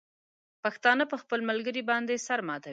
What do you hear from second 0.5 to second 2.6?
پښتانه په خپل ملګري باندې سر